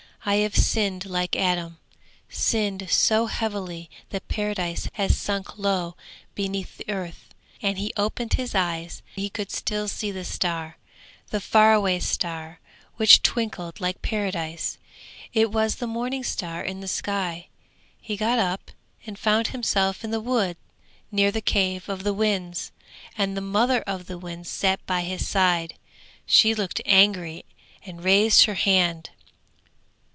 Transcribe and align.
'I 0.23 0.35
have 0.35 0.55
sinned 0.55 1.07
like 1.07 1.35
Adam, 1.35 1.79
sinned 2.29 2.87
so 2.91 3.25
heavily 3.25 3.89
that 4.11 4.27
Paradise 4.27 4.87
has 4.93 5.17
sunk 5.17 5.57
low 5.57 5.95
beneath 6.35 6.77
the 6.77 6.87
earth!' 6.91 7.33
And 7.59 7.79
he 7.79 7.91
opened 7.97 8.33
his 8.33 8.53
eyes; 8.53 9.01
he 9.15 9.31
could 9.31 9.49
still 9.49 9.87
see 9.87 10.11
the 10.11 10.23
star, 10.23 10.77
the 11.31 11.41
far 11.41 11.73
away 11.73 11.99
star, 12.01 12.59
which 12.97 13.23
twinkled 13.23 13.81
like 13.81 14.03
Paradise; 14.03 14.77
it 15.33 15.51
was 15.51 15.77
the 15.77 15.87
morning 15.87 16.23
star 16.23 16.61
in 16.63 16.81
the 16.81 16.87
sky. 16.87 17.47
He 17.99 18.15
got 18.15 18.37
up 18.37 18.69
and 19.07 19.17
found 19.17 19.47
himself 19.47 20.03
in 20.03 20.11
the 20.11 20.21
wood 20.21 20.55
near 21.11 21.31
the 21.31 21.41
cave 21.41 21.89
of 21.89 22.03
the 22.03 22.13
winds, 22.13 22.71
and 23.17 23.35
the 23.35 23.41
mother 23.41 23.81
of 23.87 24.05
the 24.05 24.19
winds 24.19 24.47
sat 24.49 24.85
by 24.85 25.01
his 25.01 25.27
side. 25.27 25.73
She 26.27 26.53
looked 26.53 26.79
angry 26.85 27.43
and 27.83 28.03
raised 28.03 28.43
her 28.43 28.53
hand. 28.53 29.09